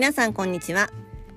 [0.00, 0.88] 皆さんこんにちは。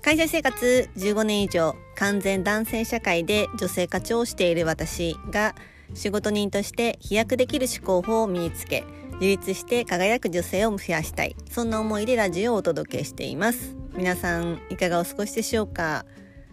[0.00, 5.56] 会社生活15年以上完全男性社会で女性課長をしている私が
[5.92, 11.34] 仕事人として飛躍できる思考法を身につけ自立して輝く女性を増やしたい。
[11.50, 13.74] そんな思いでラジオをお届けしています。
[13.96, 16.06] 皆さんいかがお過ごしでしょうか？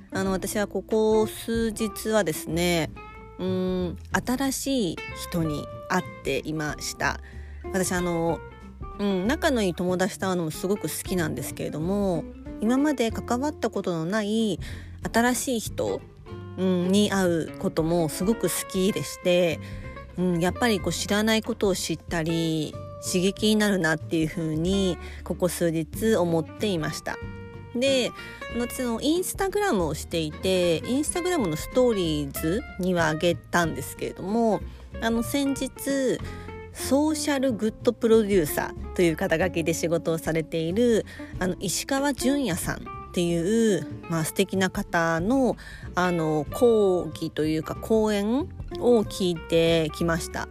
[0.09, 2.89] あの私はここ数日はですね
[3.37, 4.97] うーん新しい
[5.29, 7.19] 人に会っていました。
[7.63, 8.39] 私あの
[9.01, 12.23] うん、仲のいい友達と会うのもすごく好きなんですけれども
[12.61, 14.59] 今まで関わったことのない
[15.11, 15.99] 新しい人、
[16.59, 19.59] うん、に会うこともすごく好きでして、
[20.19, 27.17] うん、やっぱりこう知らないことを知ったり刺激になるなっていうふうにここ数日思っていました。
[27.75, 28.11] で
[28.59, 34.59] 私のインスタグラムをしていてインスタグラムのストーリーズにはあげたんですけれども
[35.01, 36.19] あの先日
[36.73, 41.07] ソーシャルグッドプロデューサーという肩書きで仕事をされている
[41.39, 42.79] あの石川淳也さんっ
[43.15, 45.57] ていう、まあ素敵な方の
[45.95, 48.47] あの講義というか講演
[48.79, 50.47] を聞いてきました。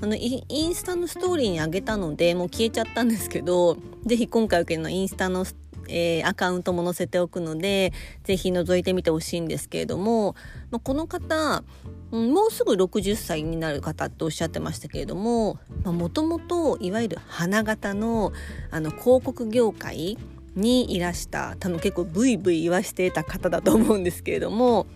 [0.00, 5.44] あのインスタのストーリーにあげたのでもう消えちゃったんですけど是非今回受けのインスタの
[5.88, 7.92] えー、アカウントも載せておくので
[8.24, 10.34] 是非覗いてみてほしいんですけれども、
[10.70, 11.64] まあ、この方、
[12.10, 18.32] もうすぐ60歳になる方っておっしゃってましたけれどももともといわゆる花形の
[18.70, 20.18] あの広告業界
[20.54, 24.86] にいらした多分結構ブイブイ言わしてた方だと思うんですけれども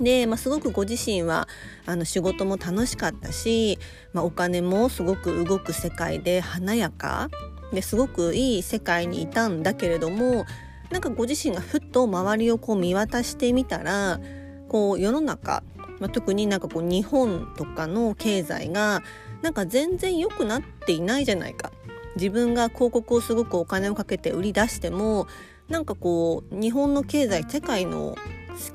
[0.00, 1.46] で、まあ、すごくご自身は
[1.86, 3.78] あの仕事も楽しかったし、
[4.12, 7.28] まあ、お金もすごく動く世界で華やか
[7.72, 10.46] ですごくいい世界にいたんだけれども
[10.90, 14.20] なんかご自身がふっと周りをこう見渡してみたら
[14.68, 15.62] こう世の中、
[15.98, 19.02] まあ、特になんかこう日本とかの経済が
[19.42, 21.72] なんか全然良くなっていないじゃないか。
[22.16, 25.28] 自分が広告をすごくお金をかけて売り出しても
[25.68, 28.16] なんかこう日本の経済世界の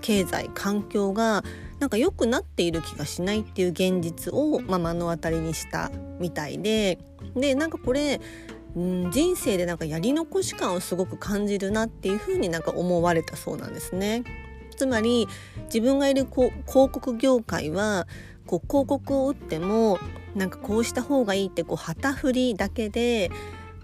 [0.02, 1.44] 経済環境が
[1.80, 7.00] なんか良くなっている気がしないっていう現実を、まあ、目の当たりにしたみたいで。
[7.36, 8.22] でなんかこれ
[8.76, 14.24] うん人生でなんかやり残し感をすごく感じるなっていうふうになんか思われたそうなんですね。
[14.76, 15.28] つまり
[15.66, 18.08] 自分がいる広告業界は
[18.46, 20.00] こう広告を打っても
[20.36, 23.32] なんかこうした方がいいってこう旗振りだけで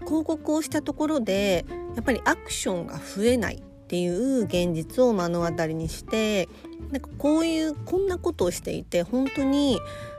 [0.00, 1.64] 広告をしたところで
[1.96, 6.48] やっぱりアクションが増えないっていう現実を目の当たりにして
[6.90, 9.78] なんかこういうこんなことをしていて本当に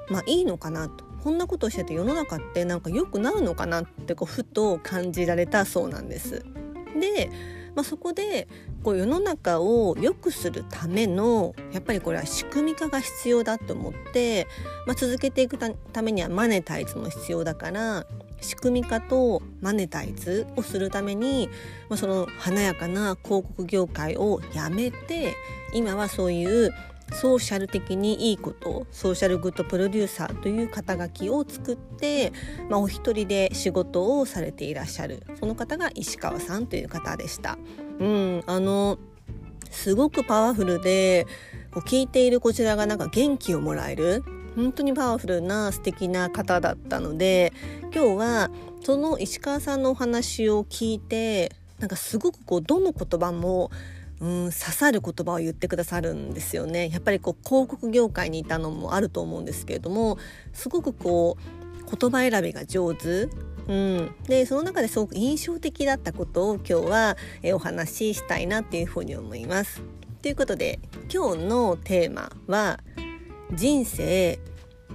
[0.09, 6.43] まあいいのかなとこんなことをしてて世の中ってなんか良くなるのかなってこうふと感じられたそうなんです。
[6.99, 7.29] で、
[7.75, 8.49] まあ、そこで
[8.83, 14.47] こう世の中を良くするためのやっぱりこれは仕組み化が必要だと思って、
[14.85, 18.05] まあ、続けていくためにはマネタイズも必要だから
[18.41, 21.49] 仕組み化とマネタイズをするために、
[21.89, 25.33] まあ、その華やかな広告業界をやめて
[25.73, 26.73] 今はそういう
[27.11, 32.31] ソーシャル的にいいことソーシャルグッドプロデューサーという肩書きを作って、
[32.69, 37.57] まあ、お一人で仕事をされていらっしゃるその方が石川さんという方でした。
[37.99, 38.97] うん、あの
[39.69, 41.25] すごくパワフルで
[41.87, 44.23] 聞いているこちらがなんか元気をもらえる
[44.55, 47.53] 本当にパワフルな素敵な方だったので
[47.93, 48.51] 今日は
[48.83, 53.71] その石川さんのお話を聞いてなんかすごくこうどの言葉も
[54.19, 60.17] うん刺さる言葉を言ってくださるんですよねやっぱりこう広告業界にいたのもあると思うんですけれども
[60.53, 63.29] すごくこう言葉選びが上手
[63.67, 69.81] うん、でその中ですごく印象的だったことを今日はえお話ししたいなっていうふうに思います。
[70.21, 70.79] ということで
[71.13, 72.79] 今日のテーマは
[73.53, 74.39] 人生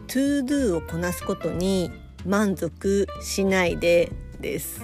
[0.07, 1.91] to do をこなすことに
[2.27, 4.83] 満足しないでです。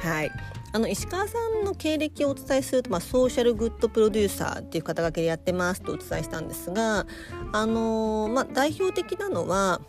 [0.00, 0.30] はい、
[0.72, 7.06] あの石川さんの経歴をお伝えすると、まあ、ソーシャルグッドプロデューサーっていう肩書きでやってますとお伝えしたんですが、
[7.52, 9.80] あの、まあ、代表的なのは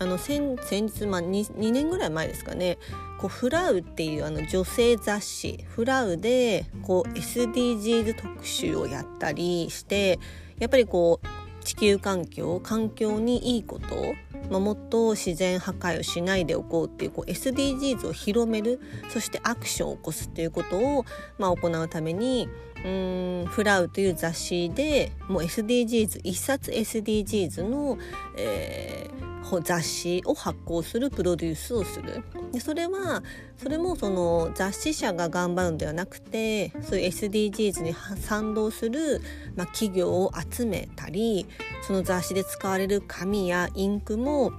[0.00, 2.78] あの先先日、まあ2、2, 年ぐらい前ですかね
[3.18, 10.20] こうフラウっていうあの女性雑誌フラウでこう SDGs 特集をやったりして
[10.60, 14.14] やっぱりこう地球環境環境にいいこと、
[14.50, 18.80] もっと自然破壊をしないでおこうっていうこう SDGs を広める
[19.10, 21.04] そしてアクションを起こすっていうことを、
[21.38, 22.48] まあ、行うために
[22.84, 27.98] うんフラウという雑誌でもう SDGs 一冊 SDGs の、
[28.36, 29.27] えー、
[29.62, 32.22] 雑誌を発行するプロデュースをする。
[32.52, 33.22] でそれは
[33.56, 39.20] それもその雑誌社が頑張るんではなくてそういう SDGs に賛同する、
[39.56, 41.46] まあ、企業を集めたり
[41.82, 44.52] その雑誌で使われる紙やインクも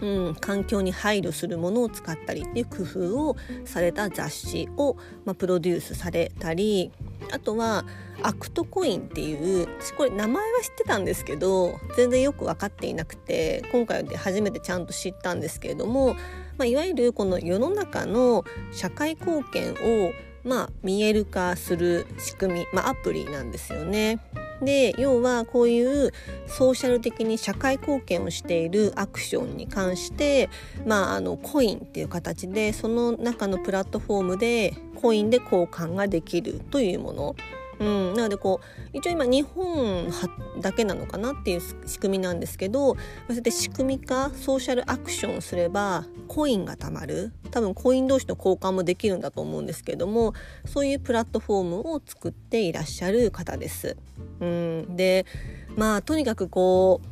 [0.00, 6.90] うん、環境に配慮するものを使ったりっていう工夫をされた雑誌を、まあ、プロデュースされたり
[7.32, 7.84] あとは
[8.22, 16.14] アクトコインっていう私これ名前は知ってたんですけど全然よく分かっていなくて今回で初めてちゃんと知ったんですけれども、
[16.58, 20.12] まあ、いわゆるこの世の中の社会貢献を
[20.44, 24.20] まあ見える化する仕組み、まあ、アプリなんですよね。
[24.62, 26.12] で要はこういう
[26.46, 30.50] ソーシャル的に社会貢献をしているアクションに関して、
[30.84, 37.36] まあ、あのコインっていう形でその中のプラットフォームでコインで交換ができるというもの。
[37.80, 40.12] うん、なのでこう一応今日本
[40.60, 42.96] だけなのかなっていう仕組みなんですけどそ
[43.30, 47.32] うやって仕組み化ソーシャルアクションをすればコインが貯まる。
[47.50, 50.34] 多分コイン同士の交換もできるんだと思うんですけども
[50.66, 53.96] そういうプラットフォームを作っていらっしゃる方です。
[54.40, 55.24] うん、で
[55.74, 57.06] まあとにかくこう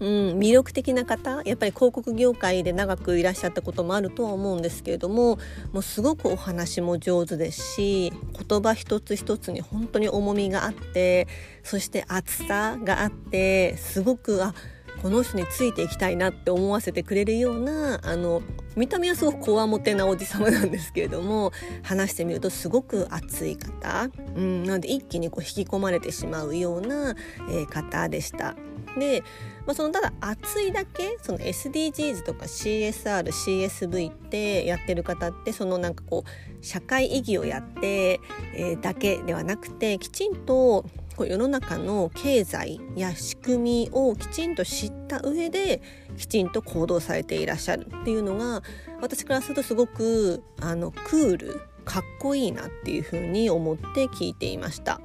[0.00, 5.38] うん、魅力的な方やっぱり広告業界で長くいらっしゃったこともあるとは思うんですけれども
[5.72, 8.12] もうすごくお話も上手ですし
[8.48, 11.26] 言葉一つ一つに本当に重みがあって
[11.62, 14.54] そして熱さがあってすごくあ
[15.02, 18.42] この人についていきたいなって思わせてくれるようなあの
[18.76, 21.52] 見た目はすごくこわもてなおじ様なんですけれども
[21.82, 27.14] 話してみるとすごく熱い方、うん、なので一気にこう引き込まれてしまうような、
[27.50, 28.56] えー、方でした。
[28.98, 29.22] で、
[29.66, 38.20] まあ、そのただ熱いだけその SDGs とか CSRCSV ってやってる方ってそのなんかこう社会意義をやって、
[38.54, 40.84] えー、だけではなくてきちんと
[41.16, 45.82] こう世の中の経済や仕組みをきちんと知った上で
[46.16, 48.62] きちんと行動されていらっしゃるっていうのが
[49.00, 55.00] 私からするとすごくあのクールかっこいいなっていうふうに思って聞いていました。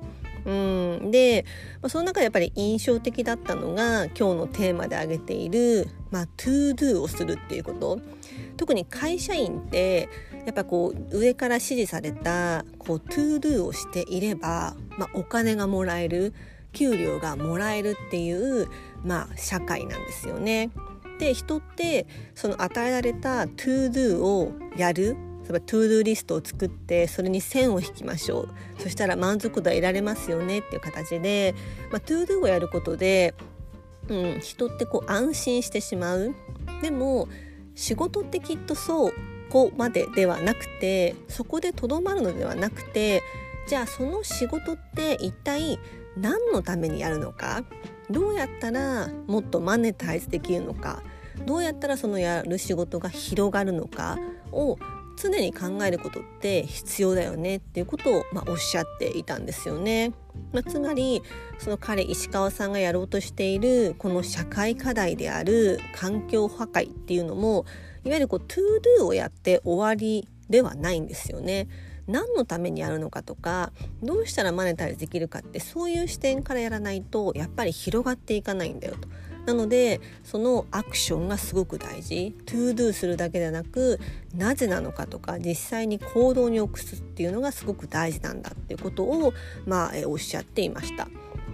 [0.46, 1.46] うんで、
[1.82, 8.00] まあ、その中でやっぱり印象的だったのが今日のテーマで挙げている、まあ、 to do をするっていうこと
[8.58, 10.10] 特に会社員って
[10.46, 16.34] やっぱこう上から指示されたこう to do をしていれば、まあ、お金がもらえる
[16.74, 18.68] 給料がもらえるっていう、
[19.04, 20.72] まあ、社会なんですよね。
[21.20, 28.50] で人ってその与えられた to do をやる例えば to do リストを作ってそれに線を引きましょう。
[28.82, 31.54] そしたら満足度は得られますよねっていう形で、
[31.92, 33.34] まあ、 to do をやることで、
[34.08, 36.34] うん、人ってこう安心してしまう。
[36.82, 37.28] でも
[37.76, 39.14] 仕事ってきっとそう
[39.50, 43.22] こまでではなくてそこでとどまるのではなくて
[43.68, 45.80] じゃあその仕事って一体
[46.18, 47.64] 何のためにやるのか？
[48.10, 51.02] どうやったらもっとマネタイズできるのか？
[51.46, 54.18] どうやったらそのやる仕事が広がるのか？
[54.52, 54.78] を
[55.16, 60.14] 常に考えることって必要だよねっていうことを、まあ、おっしゃっていたんですよね。
[60.52, 61.22] まあ、つまり
[61.60, 67.66] その彼石川さんがやろうとしているこの社会課題である環境破壊っていうのも
[68.04, 68.62] いわゆるこうトゥー
[68.98, 71.68] do をやって終わりではないんですよね。
[72.08, 73.72] 何のためにやるのかとか
[74.02, 79.08] どうしたらマネタイズできるかってそういう視点からやらないとやっぱり広がっていかないんだよと。
[79.46, 84.00] なのでそのアクションがすごく大事 to do するだけではなく
[84.36, 89.34] なぜなのかとか実際に行動に移すっていうのがすごく大事なんだっていうことを、
[89.66, 91.08] まあ、えおっしゃっていました。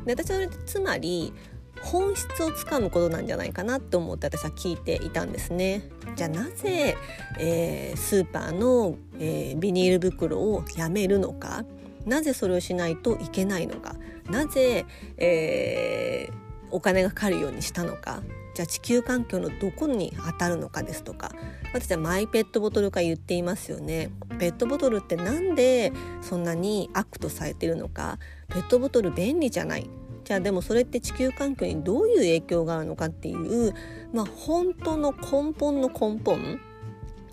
[0.06, 1.34] で私はつまり
[1.82, 5.82] 本質をつかむことなんじゃないかなと思って私は聞いていたんですね。
[6.16, 6.96] じゃあなぜ、
[7.40, 11.64] えー、スーパーの、えー、ビニール袋をやめるのか？
[12.06, 13.96] なぜそれをしないといけないのか？
[14.30, 14.86] なぜ、
[15.18, 18.22] えーお金がかかるようにしたのか
[18.54, 21.32] じゃあ地球環境のどこに当たるのかですとか
[21.74, 29.90] 私はマイペットボトル化言っていますよねペットボトルってなんでそんなに悪とされてるのかペットボトル便利じゃない
[30.24, 33.74] じゃあでもそれって地球環境にどういう影響があるのかっていう、
[34.14, 36.60] まあ、本当の根本の根本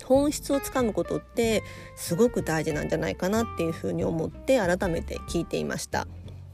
[0.07, 1.63] 本質をつかむことって
[1.95, 6.07] すごく大事なんじゃないかなっていうふうに思って改めて聞いていました。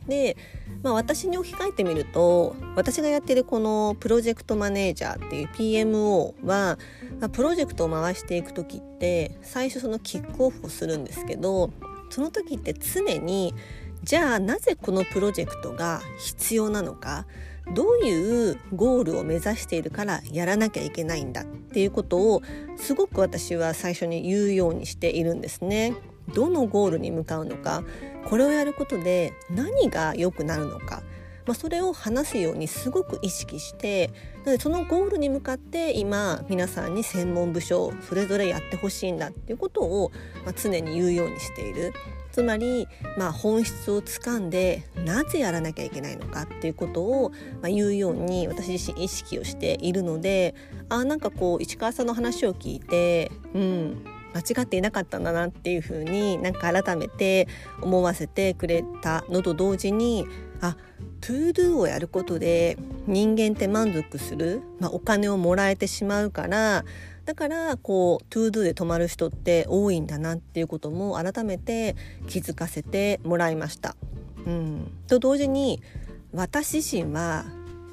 [0.07, 0.38] で、
[0.81, 6.77] まあ、私に置き換えてみると私がやってるこのプロジェクトマネージャーっていう PMO は、
[7.19, 11.72] まあ、プロジェクトを回していく時って最初そのキックオフをするんですけど
[12.10, 13.53] その時って常に
[14.03, 17.25] じゃあなぜこのプロジェクトが必要なのか
[17.74, 22.41] どういうゴールを目指しているからやらなきゃいけないんだっていうことを
[22.75, 25.93] すごく私は最初に言うようにしているんですね。
[26.34, 27.84] どのゴールに向かうのか
[28.25, 31.03] これをやることで何が良くなるのか、
[31.46, 34.08] まあ、それを話すようにすごく意識して
[34.46, 40.12] なのでそのゴールに向かって今皆さんに専門部署それぞれやってほしいんだっていうことを、
[40.46, 41.94] まあ、常に言うようにしている。
[42.34, 47.30] つまり、まあ、本質をつかんでなぜやらなきゃいけないのかっていうことを、
[47.62, 50.56] まあ、言うように私自身意識をしているので
[50.89, 57.48] あなんかこう市川さんの話を聞いてうん間違っていなかったんだなっていうふうになんか改めて
[57.82, 60.25] 思わせてくれたのと同時に
[60.62, 60.78] あ
[61.22, 66.84] to do をやることで人間って満足する、まあ、お金をもらえてしまうから
[67.25, 71.96] だからこう to do で止まる人って多いんだなっていうことも改めて
[72.28, 73.96] 気づかせてもらいました。
[74.46, 75.82] うん、と同時に
[76.34, 77.46] 私自身は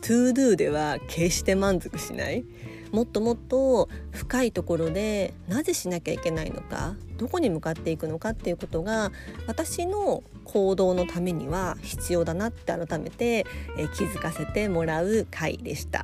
[0.03, 2.45] to do では決して満足しない。
[2.93, 9.13] もっともっと深いところでなぜしなきゃいけないのかどこに向かっていくのかっていうことが
[9.47, 13.47] 私の行動のためには必要だなって改めて、
[13.79, 16.03] え気づかせてもらう回でした。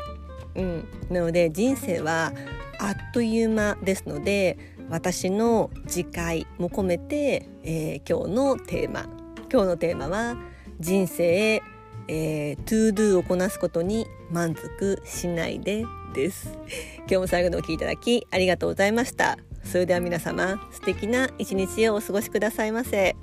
[0.54, 2.32] うん、なので人生は
[2.78, 4.56] あっという間ですので
[4.88, 9.06] 私の自戒も込めて、えー、今日のテーマ
[9.52, 10.36] 今日のテーマは
[10.80, 11.62] 人生、
[12.08, 15.84] えー、 to do をこなすことに満足しないで
[16.14, 16.58] です
[17.00, 23.16] 今日も最後までお聴きいただきありがとうございましたそれでは皆様素敵な一日をお過ごしくださいませ。